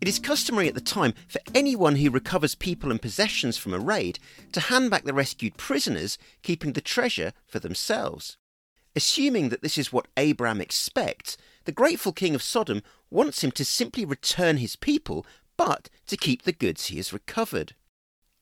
It 0.01 0.09
is 0.09 0.19
customary 0.19 0.69
at 0.69 0.75
the 0.75 0.81
time 0.81 1.13
for 1.29 1.41
anyone 1.55 1.97
who 1.97 2.11
recovers 2.11 2.55
people 2.55 2.91
and 2.91 3.03
possessions 3.03 3.59
from 3.59 3.75
a 3.75 3.79
raid 3.79 4.19
to 4.53 4.61
hand 4.61 4.91
back 4.91 5.05
the 5.05 5.13
rescued 5.13 5.59
prisoners, 5.59 6.17
keeping 6.43 6.73
the 6.73 6.81
treasure 6.81 7.35
for 7.47 7.59
themselves. 7.59 8.39
Assuming 8.97 9.51
that 9.51 9.61
this 9.61 9.77
is 9.77 9.93
what 9.93 10.09
Abraham 10.17 10.63
expects, 10.63 11.37
the 11.65 11.73
grateful 11.73 12.13
king 12.13 12.35
of 12.35 12.43
Sodom 12.43 12.83
wants 13.11 13.45
him 13.45 13.51
to 13.53 13.65
simply 13.67 14.07
return 14.07 14.57
his 14.57 14.77
people, 14.77 15.27
but 15.59 15.91
to 16.07 16.17
keep 16.17 16.43
the 16.43 16.53
goods 16.53 16.87
he 16.87 16.97
has 16.97 17.13
recovered. 17.13 17.75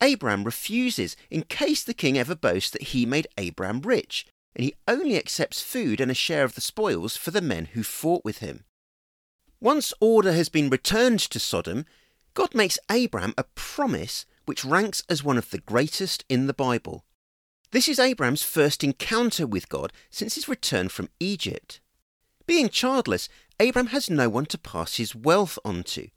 Abraham 0.00 0.44
refuses 0.44 1.16
in 1.30 1.42
case 1.42 1.82
the 1.82 1.94
king 1.94 2.16
ever 2.16 2.36
boasts 2.36 2.70
that 2.70 2.82
he 2.82 3.04
made 3.04 3.26
Abraham 3.36 3.80
rich, 3.80 4.24
and 4.54 4.64
he 4.64 4.74
only 4.86 5.16
accepts 5.16 5.60
food 5.60 6.00
and 6.00 6.10
a 6.10 6.14
share 6.14 6.44
of 6.44 6.54
the 6.54 6.60
spoils 6.60 7.16
for 7.16 7.30
the 7.30 7.40
men 7.40 7.66
who 7.66 7.82
fought 7.82 8.24
with 8.24 8.38
him. 8.38 8.64
Once 9.60 9.92
order 10.00 10.32
has 10.32 10.48
been 10.48 10.70
returned 10.70 11.20
to 11.20 11.38
Sodom, 11.38 11.84
God 12.34 12.54
makes 12.54 12.78
Abraham 12.90 13.34
a 13.36 13.44
promise 13.54 14.24
which 14.44 14.64
ranks 14.64 15.02
as 15.08 15.24
one 15.24 15.36
of 15.36 15.50
the 15.50 15.58
greatest 15.58 16.24
in 16.28 16.46
the 16.46 16.54
Bible. 16.54 17.04
This 17.70 17.88
is 17.88 17.98
Abraham's 17.98 18.42
first 18.42 18.82
encounter 18.82 19.46
with 19.46 19.68
God 19.68 19.92
since 20.08 20.36
his 20.36 20.48
return 20.48 20.88
from 20.88 21.10
Egypt. 21.20 21.80
Being 22.46 22.70
childless, 22.70 23.28
Abraham 23.60 23.88
has 23.88 24.08
no 24.08 24.28
one 24.28 24.46
to 24.46 24.56
pass 24.56 24.96
his 24.96 25.14
wealth 25.14 25.58
on 25.64 25.82
to. 25.82 26.08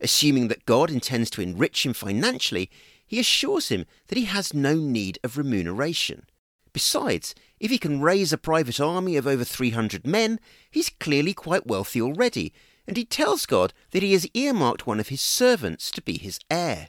Assuming 0.00 0.48
that 0.48 0.66
God 0.66 0.90
intends 0.90 1.30
to 1.30 1.40
enrich 1.40 1.86
him 1.86 1.94
financially, 1.94 2.70
he 3.06 3.20
assures 3.20 3.68
him 3.68 3.86
that 4.08 4.18
he 4.18 4.24
has 4.24 4.52
no 4.52 4.74
need 4.74 5.18
of 5.22 5.38
remuneration. 5.38 6.26
Besides, 6.72 7.34
if 7.60 7.70
he 7.70 7.78
can 7.78 8.00
raise 8.00 8.32
a 8.32 8.38
private 8.38 8.80
army 8.80 9.16
of 9.16 9.26
over 9.26 9.44
300 9.44 10.06
men, 10.06 10.40
he's 10.70 10.88
clearly 10.88 11.34
quite 11.34 11.66
wealthy 11.66 12.00
already, 12.00 12.52
and 12.86 12.96
he 12.96 13.04
tells 13.04 13.46
God 13.46 13.72
that 13.90 14.02
he 14.02 14.12
has 14.12 14.26
earmarked 14.34 14.86
one 14.86 14.98
of 14.98 15.08
his 15.08 15.20
servants 15.20 15.90
to 15.92 16.02
be 16.02 16.18
his 16.18 16.38
heir. 16.50 16.88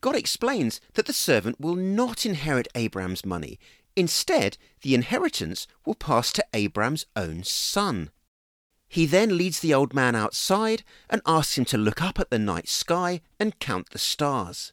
God 0.00 0.16
explains 0.16 0.80
that 0.94 1.06
the 1.06 1.12
servant 1.12 1.60
will 1.60 1.76
not 1.76 2.26
inherit 2.26 2.68
Abraham's 2.74 3.24
money. 3.24 3.58
Instead, 3.96 4.58
the 4.82 4.94
inheritance 4.94 5.66
will 5.86 5.94
pass 5.94 6.32
to 6.32 6.44
Abraham's 6.52 7.06
own 7.14 7.44
son. 7.44 8.10
He 8.88 9.06
then 9.06 9.38
leads 9.38 9.60
the 9.60 9.74
old 9.74 9.94
man 9.94 10.14
outside 10.14 10.82
and 11.08 11.22
asks 11.26 11.56
him 11.56 11.64
to 11.66 11.78
look 11.78 12.02
up 12.02 12.18
at 12.20 12.30
the 12.30 12.38
night 12.38 12.68
sky 12.68 13.20
and 13.40 13.58
count 13.58 13.90
the 13.90 13.98
stars. 13.98 14.72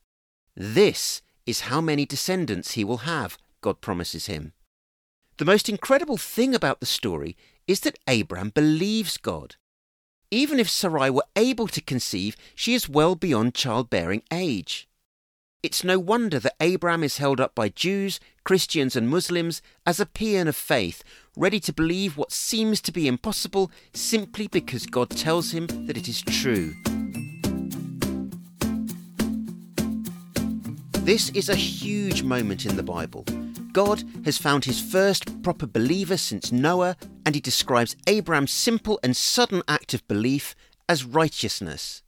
This 0.56 1.22
is 1.46 1.62
how 1.62 1.82
many 1.82 2.06
descendants 2.06 2.74
he 2.74 2.84
will 2.84 3.00
have, 3.00 3.38
God 3.62 3.82
promises 3.82 4.26
him. 4.26 4.54
The 5.38 5.46
most 5.46 5.70
incredible 5.70 6.18
thing 6.18 6.54
about 6.54 6.80
the 6.80 6.86
story 6.86 7.38
is 7.68 7.80
that 7.82 8.00
Abraham 8.08 8.50
believes 8.50 9.18
God. 9.18 9.56
Even 10.30 10.60
if 10.60 10.70
Sarai 10.70 11.10
were 11.10 11.26
able 11.36 11.68
to 11.68 11.82
conceive, 11.82 12.36
she 12.56 12.74
is 12.74 12.90
well 12.90 13.16
beyond 13.16 13.54
childbearing 13.54 14.24
age. 14.32 14.88
It's 15.64 15.84
no 15.84 16.00
wonder 16.00 16.40
that 16.40 16.56
Abraham 16.60 17.04
is 17.04 17.18
held 17.18 17.40
up 17.40 17.54
by 17.54 17.70
Jews, 17.70 18.20
Christians, 18.44 18.96
and 18.96 19.08
Muslims 19.08 19.62
as 19.86 20.00
a 20.00 20.08
paean 20.08 20.48
of 20.48 20.56
faith, 20.56 21.04
ready 21.38 21.60
to 21.60 21.74
believe 21.74 22.18
what 22.18 22.32
seems 22.32 22.82
to 22.82 22.92
be 22.92 23.08
impossible 23.08 23.72
simply 23.94 24.48
because 24.48 24.88
God 24.88 25.12
tells 25.12 25.52
him 25.52 25.68
that 25.86 25.98
it 25.98 26.08
is 26.08 26.22
true. 26.22 26.74
This 31.04 31.30
is 31.30 31.50
a 31.50 31.56
huge 31.56 32.24
moment 32.24 32.66
in 32.66 32.76
the 32.76 32.84
Bible. 32.84 33.26
God 33.74 34.04
has 34.26 34.38
found 34.38 34.66
his 34.66 34.82
first 34.82 35.42
proper 35.44 35.66
believer 35.66 36.18
since 36.18 36.52
Noah, 36.52 36.98
and 37.26 37.36
he 37.36 37.42
describes 37.42 37.96
Abraham's 38.06 38.52
simple 38.52 39.00
and 39.02 39.16
sudden 39.16 39.62
act 39.68 39.94
of 39.94 40.08
belief 40.08 40.56
as 40.90 41.06
righteousness. 41.06 42.04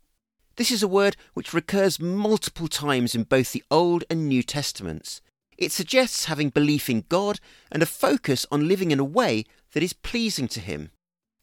This 0.58 0.72
is 0.72 0.84
a 0.84 0.88
word 0.88 1.16
which 1.34 1.54
recurs 1.54 2.00
multiple 2.00 2.68
times 2.68 3.16
in 3.16 3.24
both 3.24 3.54
the 3.54 3.64
Old 3.72 4.04
and 4.10 4.28
New 4.28 4.44
Testaments. 4.44 5.22
It 5.58 5.72
suggests 5.72 6.26
having 6.26 6.50
belief 6.50 6.90
in 6.90 7.06
God 7.08 7.40
and 7.72 7.82
a 7.82 7.88
focus 7.88 8.46
on 8.52 8.68
living 8.68 8.92
in 8.92 9.00
a 9.00 9.06
way 9.06 9.46
that 9.74 9.84
is 9.84 9.94
pleasing 9.94 10.50
to 10.50 10.60
Him. 10.60 10.92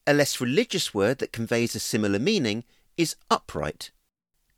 A 0.07 0.13
less 0.13 0.41
religious 0.41 0.93
word 0.93 1.19
that 1.19 1.33
conveys 1.33 1.75
a 1.75 1.81
similar 1.81 2.19
meaning 2.19 2.65
is 2.97 3.17
upright. 3.31 3.91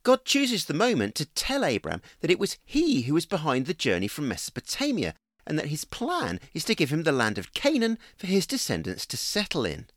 God 0.03 0.25
chooses 0.25 0.65
the 0.65 0.73
moment 0.73 1.15
to 1.15 1.25
tell 1.25 1.63
Abraham 1.63 2.01
that 2.19 2.29
it 2.29 2.39
was 2.39 2.57
he 2.65 3.03
who 3.03 3.13
was 3.13 3.25
behind 3.25 3.65
the 3.65 3.73
journey 3.73 4.09
from 4.09 4.27
Mesopotamia 4.27 5.15
and 5.45 5.57
that 5.57 5.67
his 5.67 5.85
plan 5.85 6.39
is 6.53 6.63
to 6.65 6.75
give 6.75 6.91
him 6.91 7.03
the 7.03 7.11
land 7.11 7.37
of 7.37 7.53
Canaan 7.53 7.97
for 8.17 8.27
his 8.27 8.47
descendants 8.47 9.05
to 9.07 9.17
settle 9.17 9.65
in. 9.65 9.87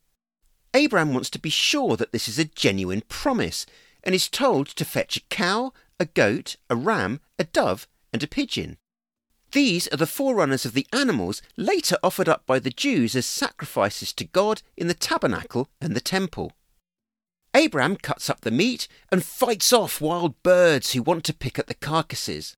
Abraham 0.74 1.14
wants 1.14 1.30
to 1.30 1.38
be 1.38 1.50
sure 1.50 1.96
that 1.96 2.12
this 2.12 2.28
is 2.28 2.38
a 2.38 2.44
genuine 2.44 3.02
promise 3.08 3.66
and 4.04 4.14
is 4.14 4.28
told 4.28 4.66
to 4.68 4.84
fetch 4.84 5.16
a 5.16 5.22
cow, 5.30 5.72
a 5.98 6.04
goat, 6.04 6.56
a 6.68 6.76
ram, 6.76 7.20
a 7.38 7.44
dove, 7.44 7.88
and 8.12 8.22
a 8.22 8.26
pigeon. 8.26 8.76
These 9.52 9.88
are 9.88 9.96
the 9.96 10.06
forerunners 10.06 10.66
of 10.66 10.74
the 10.74 10.86
animals 10.92 11.40
later 11.56 11.96
offered 12.02 12.28
up 12.28 12.44
by 12.46 12.58
the 12.58 12.70
Jews 12.70 13.16
as 13.16 13.26
sacrifices 13.26 14.12
to 14.14 14.24
God 14.24 14.62
in 14.76 14.86
the 14.86 14.94
tabernacle 14.94 15.70
and 15.80 15.94
the 15.94 16.00
temple. 16.00 16.52
Abraham 17.54 17.96
cuts 17.96 18.28
up 18.28 18.42
the 18.42 18.50
meat 18.50 18.86
and 19.10 19.24
fights 19.24 19.72
off 19.72 20.00
wild 20.00 20.42
birds 20.42 20.92
who 20.92 21.02
want 21.02 21.24
to 21.24 21.32
pick 21.32 21.58
at 21.58 21.68
the 21.68 21.74
carcasses. 21.74 22.54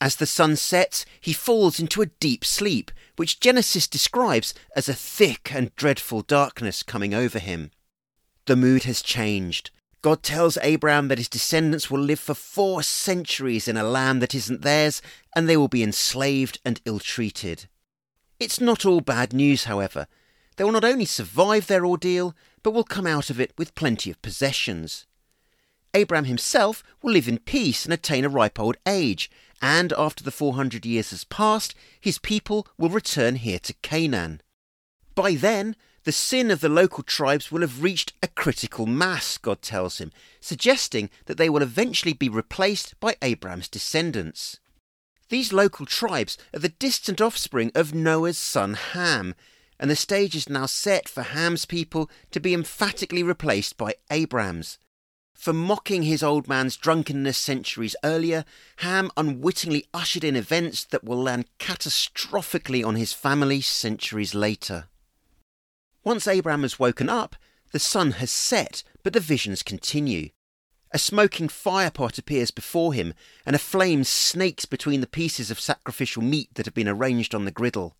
As 0.00 0.16
the 0.16 0.26
sun 0.26 0.56
sets, 0.56 1.04
he 1.20 1.32
falls 1.34 1.78
into 1.78 2.00
a 2.00 2.06
deep 2.06 2.44
sleep, 2.44 2.90
which 3.16 3.38
Genesis 3.38 3.86
describes 3.86 4.54
as 4.74 4.88
a 4.88 4.94
thick 4.94 5.52
and 5.52 5.74
dreadful 5.76 6.22
darkness 6.22 6.82
coming 6.82 7.12
over 7.12 7.38
him. 7.38 7.70
The 8.46 8.56
mood 8.56 8.84
has 8.84 9.02
changed. 9.02 9.70
God 10.02 10.22
tells 10.22 10.56
Abraham 10.62 11.08
that 11.08 11.18
his 11.18 11.28
descendants 11.28 11.90
will 11.90 12.00
live 12.00 12.18
for 12.18 12.32
four 12.32 12.82
centuries 12.82 13.68
in 13.68 13.76
a 13.76 13.84
land 13.84 14.22
that 14.22 14.34
isn't 14.34 14.62
theirs, 14.62 15.02
and 15.36 15.46
they 15.46 15.56
will 15.58 15.68
be 15.68 15.82
enslaved 15.82 16.58
and 16.64 16.80
ill 16.86 16.98
treated. 16.98 17.68
It's 18.38 18.60
not 18.60 18.86
all 18.86 19.02
bad 19.02 19.34
news, 19.34 19.64
however. 19.64 20.06
They 20.56 20.64
will 20.64 20.72
not 20.72 20.84
only 20.84 21.04
survive 21.04 21.66
their 21.66 21.84
ordeal, 21.84 22.34
but 22.62 22.70
will 22.72 22.84
come 22.84 23.06
out 23.06 23.28
of 23.28 23.38
it 23.38 23.52
with 23.58 23.74
plenty 23.74 24.10
of 24.10 24.22
possessions. 24.22 25.06
Abraham 25.94 26.24
himself 26.24 26.82
will 27.02 27.12
live 27.12 27.28
in 27.28 27.38
peace 27.38 27.84
and 27.84 27.92
attain 27.92 28.24
a 28.24 28.28
ripe 28.28 28.60
old 28.60 28.76
age, 28.86 29.30
and 29.60 29.92
after 29.98 30.22
the 30.22 30.30
400 30.30 30.86
years 30.86 31.10
has 31.10 31.24
passed, 31.24 31.74
his 32.00 32.18
people 32.18 32.66
will 32.78 32.88
return 32.88 33.36
here 33.36 33.58
to 33.58 33.74
Canaan. 33.82 34.40
By 35.14 35.34
then, 35.34 35.76
the 36.04 36.12
sin 36.12 36.50
of 36.50 36.60
the 36.60 36.68
local 36.68 37.02
tribes 37.02 37.52
will 37.52 37.60
have 37.60 37.82
reached 37.82 38.14
a 38.22 38.28
critical 38.28 38.86
mass, 38.86 39.36
God 39.36 39.60
tells 39.60 39.98
him, 39.98 40.12
suggesting 40.40 41.10
that 41.26 41.36
they 41.36 41.50
will 41.50 41.62
eventually 41.62 42.14
be 42.14 42.28
replaced 42.28 42.98
by 43.00 43.16
Abraham's 43.20 43.68
descendants. 43.68 44.58
These 45.28 45.52
local 45.52 45.84
tribes 45.84 46.38
are 46.54 46.60
the 46.60 46.70
distant 46.70 47.20
offspring 47.20 47.70
of 47.74 47.94
Noah's 47.94 48.38
son 48.38 48.74
Ham, 48.74 49.34
and 49.78 49.90
the 49.90 49.96
stage 49.96 50.34
is 50.34 50.48
now 50.48 50.66
set 50.66 51.08
for 51.08 51.22
Ham's 51.22 51.66
people 51.66 52.10
to 52.30 52.40
be 52.40 52.54
emphatically 52.54 53.22
replaced 53.22 53.76
by 53.76 53.94
Abraham's. 54.10 54.78
For 55.40 55.54
mocking 55.54 56.02
his 56.02 56.22
old 56.22 56.48
man's 56.48 56.76
drunkenness 56.76 57.38
centuries 57.38 57.96
earlier, 58.04 58.44
Ham 58.80 59.10
unwittingly 59.16 59.86
ushered 59.94 60.22
in 60.22 60.36
events 60.36 60.84
that 60.84 61.02
will 61.02 61.22
land 61.22 61.46
catastrophically 61.58 62.84
on 62.84 62.94
his 62.94 63.14
family 63.14 63.62
centuries 63.62 64.34
later. 64.34 64.88
Once 66.04 66.28
Abraham 66.28 66.60
has 66.60 66.78
woken 66.78 67.08
up, 67.08 67.36
the 67.72 67.78
sun 67.78 68.10
has 68.10 68.30
set, 68.30 68.82
but 69.02 69.14
the 69.14 69.18
visions 69.18 69.62
continue. 69.62 70.28
A 70.92 70.98
smoking 70.98 71.48
fire 71.48 71.90
pot 71.90 72.18
appears 72.18 72.50
before 72.50 72.92
him, 72.92 73.14
and 73.46 73.56
a 73.56 73.58
flame 73.58 74.04
snakes 74.04 74.66
between 74.66 75.00
the 75.00 75.06
pieces 75.06 75.50
of 75.50 75.58
sacrificial 75.58 76.22
meat 76.22 76.50
that 76.52 76.66
have 76.66 76.74
been 76.74 76.86
arranged 76.86 77.34
on 77.34 77.46
the 77.46 77.50
griddle. 77.50 77.96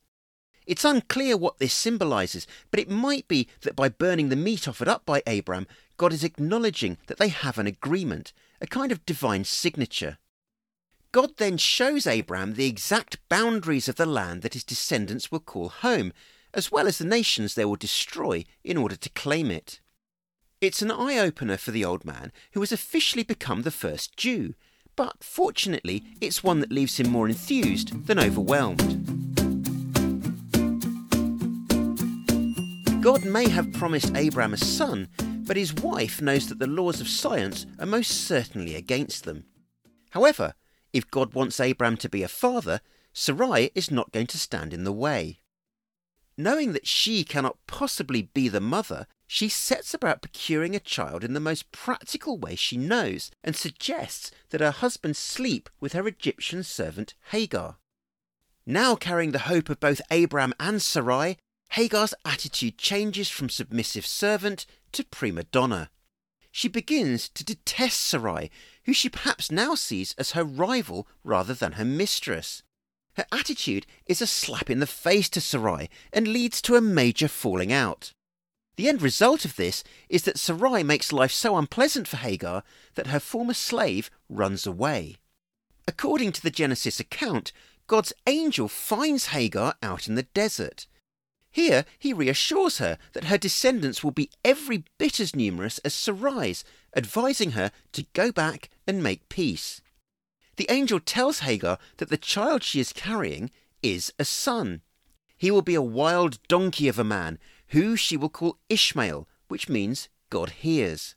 It's 0.66 0.84
unclear 0.84 1.36
what 1.36 1.58
this 1.58 1.72
symbolises, 1.72 2.46
but 2.70 2.78
it 2.78 2.90
might 2.90 3.26
be 3.26 3.48
that 3.62 3.74
by 3.74 3.88
burning 3.88 4.28
the 4.28 4.36
meat 4.36 4.68
offered 4.68 4.88
up 4.88 5.06
by 5.06 5.22
Abraham, 5.26 5.66
God 6.00 6.14
is 6.14 6.24
acknowledging 6.24 6.96
that 7.08 7.18
they 7.18 7.28
have 7.28 7.58
an 7.58 7.66
agreement, 7.66 8.32
a 8.58 8.66
kind 8.66 8.90
of 8.90 9.04
divine 9.04 9.44
signature. 9.44 10.16
God 11.12 11.36
then 11.36 11.58
shows 11.58 12.06
Abraham 12.06 12.54
the 12.54 12.66
exact 12.66 13.18
boundaries 13.28 13.86
of 13.86 13.96
the 13.96 14.06
land 14.06 14.40
that 14.40 14.54
his 14.54 14.64
descendants 14.64 15.30
will 15.30 15.40
call 15.40 15.68
home, 15.68 16.14
as 16.54 16.72
well 16.72 16.86
as 16.86 16.96
the 16.96 17.04
nations 17.04 17.54
they 17.54 17.66
will 17.66 17.76
destroy 17.76 18.46
in 18.64 18.78
order 18.78 18.96
to 18.96 19.10
claim 19.10 19.50
it. 19.50 19.82
It's 20.62 20.80
an 20.80 20.90
eye 20.90 21.18
opener 21.18 21.58
for 21.58 21.70
the 21.70 21.84
old 21.84 22.06
man 22.06 22.32
who 22.52 22.60
has 22.60 22.72
officially 22.72 23.22
become 23.22 23.60
the 23.60 23.70
first 23.70 24.16
Jew, 24.16 24.54
but 24.96 25.22
fortunately, 25.22 26.02
it's 26.18 26.42
one 26.42 26.60
that 26.60 26.72
leaves 26.72 26.98
him 26.98 27.10
more 27.10 27.28
enthused 27.28 28.06
than 28.06 28.18
overwhelmed. 28.18 29.20
God 33.02 33.26
may 33.26 33.50
have 33.50 33.70
promised 33.74 34.16
Abraham 34.16 34.54
a 34.54 34.58
son, 34.58 35.08
but 35.50 35.56
his 35.56 35.74
wife 35.74 36.22
knows 36.22 36.48
that 36.48 36.60
the 36.60 36.66
laws 36.68 37.00
of 37.00 37.08
science 37.08 37.66
are 37.80 37.84
most 37.84 38.12
certainly 38.12 38.76
against 38.76 39.24
them. 39.24 39.46
However, 40.10 40.54
if 40.92 41.10
God 41.10 41.34
wants 41.34 41.58
Abraham 41.58 41.96
to 41.96 42.08
be 42.08 42.22
a 42.22 42.28
father, 42.28 42.80
Sarai 43.12 43.72
is 43.74 43.90
not 43.90 44.12
going 44.12 44.28
to 44.28 44.38
stand 44.38 44.72
in 44.72 44.84
the 44.84 44.92
way. 44.92 45.40
Knowing 46.36 46.72
that 46.72 46.86
she 46.86 47.24
cannot 47.24 47.58
possibly 47.66 48.22
be 48.22 48.48
the 48.48 48.60
mother, 48.60 49.08
she 49.26 49.48
sets 49.48 49.92
about 49.92 50.22
procuring 50.22 50.76
a 50.76 50.78
child 50.78 51.24
in 51.24 51.34
the 51.34 51.40
most 51.40 51.72
practical 51.72 52.38
way 52.38 52.54
she 52.54 52.76
knows 52.76 53.32
and 53.42 53.56
suggests 53.56 54.30
that 54.50 54.60
her 54.60 54.70
husband 54.70 55.16
sleep 55.16 55.68
with 55.80 55.94
her 55.94 56.06
Egyptian 56.06 56.62
servant 56.62 57.14
Hagar. 57.32 57.78
Now 58.64 58.94
carrying 58.94 59.32
the 59.32 59.40
hope 59.50 59.68
of 59.68 59.80
both 59.80 60.00
Abraham 60.12 60.54
and 60.60 60.80
Sarai, 60.80 61.38
Hagar's 61.74 62.14
attitude 62.24 62.78
changes 62.78 63.28
from 63.28 63.48
submissive 63.48 64.04
servant 64.04 64.66
to 64.92 65.04
prima 65.04 65.44
donna. 65.44 65.90
She 66.50 66.66
begins 66.68 67.28
to 67.28 67.44
detest 67.44 68.00
Sarai, 68.00 68.50
who 68.84 68.92
she 68.92 69.08
perhaps 69.08 69.52
now 69.52 69.76
sees 69.76 70.14
as 70.18 70.32
her 70.32 70.42
rival 70.42 71.06
rather 71.22 71.54
than 71.54 71.72
her 71.72 71.84
mistress. 71.84 72.64
Her 73.14 73.24
attitude 73.30 73.86
is 74.06 74.20
a 74.20 74.26
slap 74.26 74.68
in 74.68 74.80
the 74.80 74.86
face 74.86 75.28
to 75.30 75.40
Sarai 75.40 75.88
and 76.12 76.28
leads 76.28 76.60
to 76.62 76.74
a 76.74 76.80
major 76.80 77.28
falling 77.28 77.72
out. 77.72 78.12
The 78.74 78.88
end 78.88 79.00
result 79.00 79.44
of 79.44 79.56
this 79.56 79.84
is 80.08 80.22
that 80.24 80.38
Sarai 80.38 80.82
makes 80.82 81.12
life 81.12 81.32
so 81.32 81.56
unpleasant 81.56 82.08
for 82.08 82.16
Hagar 82.16 82.64
that 82.94 83.08
her 83.08 83.20
former 83.20 83.54
slave 83.54 84.10
runs 84.28 84.66
away. 84.66 85.16
According 85.86 86.32
to 86.32 86.42
the 86.42 86.50
Genesis 86.50 86.98
account, 86.98 87.52
God's 87.86 88.12
angel 88.26 88.66
finds 88.66 89.26
Hagar 89.26 89.74
out 89.82 90.08
in 90.08 90.14
the 90.14 90.22
desert. 90.22 90.86
Here 91.50 91.84
he 91.98 92.12
reassures 92.12 92.78
her 92.78 92.98
that 93.12 93.24
her 93.24 93.38
descendants 93.38 94.04
will 94.04 94.12
be 94.12 94.30
every 94.44 94.84
bit 94.98 95.18
as 95.18 95.34
numerous 95.34 95.78
as 95.78 95.94
Sarai's, 95.94 96.64
advising 96.96 97.52
her 97.52 97.72
to 97.92 98.06
go 98.12 98.30
back 98.30 98.70
and 98.86 99.02
make 99.02 99.28
peace. 99.28 99.80
The 100.56 100.70
angel 100.70 101.00
tells 101.00 101.40
Hagar 101.40 101.78
that 101.96 102.08
the 102.08 102.16
child 102.16 102.62
she 102.62 102.80
is 102.80 102.92
carrying 102.92 103.50
is 103.82 104.12
a 104.18 104.24
son. 104.24 104.82
He 105.36 105.50
will 105.50 105.62
be 105.62 105.74
a 105.74 105.82
wild 105.82 106.38
donkey 106.48 106.86
of 106.86 106.98
a 106.98 107.04
man, 107.04 107.38
who 107.68 107.96
she 107.96 108.16
will 108.16 108.28
call 108.28 108.58
Ishmael, 108.68 109.26
which 109.48 109.68
means 109.68 110.08
God 110.28 110.50
hears. 110.50 111.14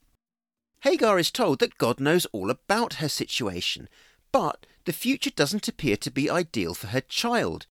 Hagar 0.82 1.20
is 1.20 1.32
told 1.32 1.60
that 1.60 1.78
God 1.78 2.00
knows 2.00 2.26
all 2.28 2.50
about 2.50 2.96
her 2.96 3.10
situation, 3.10 3.88
but 4.32 4.66
the 4.86 4.94
future 4.94 5.30
doesn't 5.30 5.68
appear 5.68 5.98
to 5.98 6.12
be 6.12 6.30
ideal 6.30 6.74
for 6.74 6.88
her 6.88 7.02
child. 7.02 7.68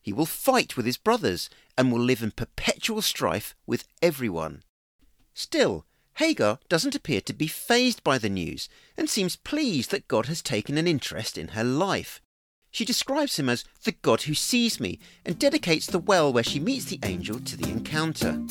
He 0.00 0.12
will 0.12 0.26
fight 0.26 0.76
with 0.76 0.86
his 0.86 0.96
brothers 0.96 1.50
and 1.78 1.92
will 1.92 2.00
live 2.00 2.22
in 2.22 2.32
perpetual 2.32 3.00
strife 3.00 3.54
with 3.64 3.86
everyone. 4.02 4.64
Still, 5.32 5.86
Hagar 6.14 6.58
doesn't 6.68 6.96
appear 6.96 7.20
to 7.20 7.32
be 7.32 7.46
fazed 7.46 8.02
by 8.02 8.18
the 8.18 8.28
news 8.28 8.68
and 8.96 9.08
seems 9.08 9.36
pleased 9.36 9.92
that 9.92 10.08
God 10.08 10.26
has 10.26 10.42
taken 10.42 10.76
an 10.76 10.88
interest 10.88 11.38
in 11.38 11.48
her 11.48 11.62
life. 11.62 12.20
She 12.72 12.84
describes 12.84 13.38
him 13.38 13.48
as 13.48 13.64
the 13.84 13.92
God 13.92 14.22
who 14.22 14.34
sees 14.34 14.80
me 14.80 14.98
and 15.24 15.38
dedicates 15.38 15.86
the 15.86 16.00
well 16.00 16.32
where 16.32 16.42
she 16.42 16.58
meets 16.58 16.86
the 16.86 16.98
angel 17.04 17.38
to 17.38 17.56
the 17.56 17.70
encounter. 17.70 18.42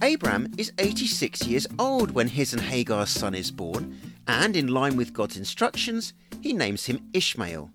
Abram 0.00 0.50
is 0.56 0.72
86 0.78 1.46
years 1.46 1.66
old 1.78 2.12
when 2.12 2.28
his 2.28 2.54
and 2.54 2.62
Hagar's 2.62 3.10
son 3.10 3.34
is 3.34 3.50
born, 3.50 3.98
and 4.26 4.56
in 4.56 4.68
line 4.68 4.96
with 4.96 5.12
God's 5.12 5.36
instructions, 5.36 6.14
he 6.40 6.54
names 6.54 6.86
him 6.86 7.10
Ishmael. 7.12 7.70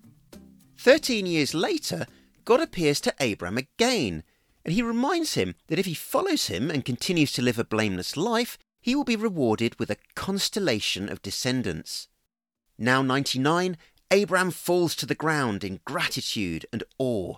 Thirteen 0.82 1.26
years 1.26 1.54
later, 1.54 2.08
God 2.44 2.60
appears 2.60 3.00
to 3.02 3.14
Abram 3.20 3.56
again, 3.56 4.24
and 4.64 4.74
he 4.74 4.82
reminds 4.82 5.34
him 5.34 5.54
that 5.68 5.78
if 5.78 5.86
he 5.86 5.94
follows 5.94 6.48
him 6.48 6.72
and 6.72 6.84
continues 6.84 7.30
to 7.34 7.42
live 7.42 7.56
a 7.56 7.62
blameless 7.62 8.16
life, 8.16 8.58
he 8.80 8.96
will 8.96 9.04
be 9.04 9.14
rewarded 9.14 9.78
with 9.78 9.90
a 9.92 9.96
constellation 10.16 11.08
of 11.08 11.22
descendants. 11.22 12.08
Now 12.78 13.00
99, 13.00 13.76
Abram 14.10 14.50
falls 14.50 14.96
to 14.96 15.06
the 15.06 15.14
ground 15.14 15.62
in 15.62 15.78
gratitude 15.84 16.66
and 16.72 16.82
awe. 16.98 17.36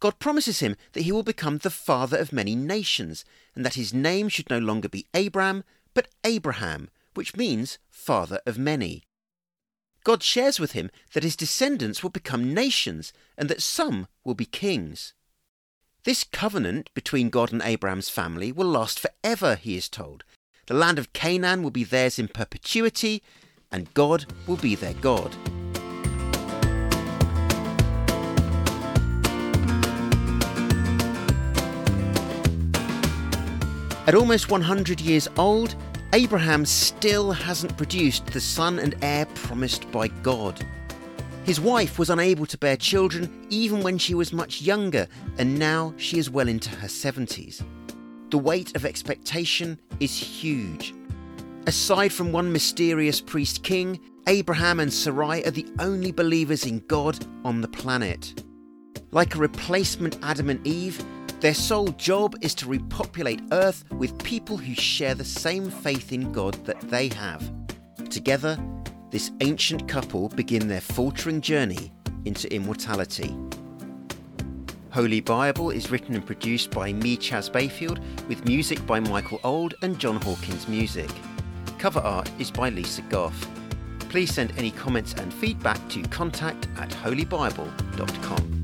God 0.00 0.18
promises 0.18 0.60
him 0.60 0.76
that 0.94 1.02
he 1.02 1.12
will 1.12 1.22
become 1.22 1.58
the 1.58 1.68
father 1.68 2.16
of 2.16 2.32
many 2.32 2.56
nations, 2.56 3.26
and 3.54 3.66
that 3.66 3.74
his 3.74 3.92
name 3.92 4.30
should 4.30 4.48
no 4.48 4.58
longer 4.58 4.88
be 4.88 5.06
Abram, 5.12 5.62
but 5.92 6.08
Abraham, 6.24 6.88
which 7.12 7.36
means 7.36 7.76
father 7.90 8.40
of 8.46 8.56
many. 8.56 9.04
God 10.04 10.22
shares 10.22 10.58
with 10.58 10.72
him 10.72 10.90
that 11.12 11.22
his 11.22 11.36
descendants 11.36 12.02
will 12.02 12.10
become 12.10 12.52
nations 12.52 13.12
and 13.38 13.48
that 13.48 13.62
some 13.62 14.08
will 14.24 14.34
be 14.34 14.44
kings. 14.44 15.14
This 16.04 16.24
covenant 16.24 16.90
between 16.94 17.30
God 17.30 17.52
and 17.52 17.62
Abraham's 17.62 18.08
family 18.08 18.50
will 18.50 18.66
last 18.66 18.98
forever, 18.98 19.54
he 19.54 19.76
is 19.76 19.88
told. 19.88 20.24
The 20.66 20.74
land 20.74 20.98
of 20.98 21.12
Canaan 21.12 21.62
will 21.62 21.70
be 21.70 21.84
theirs 21.84 22.18
in 22.18 22.28
perpetuity, 22.28 23.22
and 23.70 23.92
God 23.94 24.26
will 24.46 24.56
be 24.56 24.74
their 24.74 24.94
God. 24.94 25.36
At 34.04 34.16
almost 34.16 34.50
100 34.50 35.00
years 35.00 35.28
old, 35.36 35.76
Abraham 36.14 36.66
still 36.66 37.32
hasn't 37.32 37.78
produced 37.78 38.26
the 38.26 38.40
son 38.40 38.78
and 38.78 38.94
heir 39.00 39.24
promised 39.34 39.90
by 39.90 40.08
God. 40.08 40.62
His 41.44 41.58
wife 41.58 41.98
was 41.98 42.10
unable 42.10 42.44
to 42.46 42.58
bear 42.58 42.76
children 42.76 43.46
even 43.48 43.82
when 43.82 43.96
she 43.96 44.14
was 44.14 44.30
much 44.30 44.60
younger, 44.60 45.08
and 45.38 45.58
now 45.58 45.94
she 45.96 46.18
is 46.18 46.28
well 46.28 46.48
into 46.48 46.68
her 46.68 46.86
70s. 46.86 47.64
The 48.30 48.36
weight 48.36 48.76
of 48.76 48.84
expectation 48.84 49.78
is 50.00 50.16
huge. 50.16 50.94
Aside 51.66 52.12
from 52.12 52.30
one 52.30 52.52
mysterious 52.52 53.20
priest 53.20 53.62
king, 53.62 53.98
Abraham 54.26 54.80
and 54.80 54.92
Sarai 54.92 55.42
are 55.44 55.50
the 55.50 55.66
only 55.78 56.12
believers 56.12 56.66
in 56.66 56.80
God 56.88 57.26
on 57.42 57.62
the 57.62 57.68
planet. 57.68 58.44
Like 59.12 59.34
a 59.34 59.38
replacement 59.38 60.18
Adam 60.22 60.50
and 60.50 60.64
Eve, 60.66 61.02
their 61.42 61.52
sole 61.54 61.88
job 61.88 62.36
is 62.40 62.54
to 62.54 62.68
repopulate 62.68 63.42
Earth 63.50 63.84
with 63.90 64.16
people 64.22 64.56
who 64.56 64.74
share 64.76 65.16
the 65.16 65.24
same 65.24 65.70
faith 65.70 66.12
in 66.12 66.30
God 66.30 66.54
that 66.66 66.80
they 66.82 67.08
have. 67.08 67.42
Together, 68.10 68.56
this 69.10 69.32
ancient 69.40 69.88
couple 69.88 70.28
begin 70.28 70.68
their 70.68 70.80
faltering 70.80 71.40
journey 71.40 71.92
into 72.26 72.52
immortality. 72.54 73.36
Holy 74.92 75.20
Bible 75.20 75.70
is 75.70 75.90
written 75.90 76.14
and 76.14 76.24
produced 76.24 76.70
by 76.70 76.92
me, 76.92 77.16
Chas 77.16 77.48
Bayfield, 77.48 77.98
with 78.28 78.44
music 78.44 78.86
by 78.86 79.00
Michael 79.00 79.40
Auld 79.42 79.74
and 79.82 79.98
Jon 79.98 80.20
Hawkins 80.22 80.68
Music. 80.68 81.10
Cover 81.76 82.00
art 82.00 82.30
is 82.38 82.52
by 82.52 82.68
Lisa 82.68 83.02
Goff. 83.02 83.48
Please 84.10 84.32
send 84.32 84.52
any 84.56 84.70
comments 84.70 85.14
and 85.14 85.34
feedback 85.34 85.88
to 85.88 86.02
contact 86.02 86.68
at 86.76 86.90
holybible.com. 86.90 88.61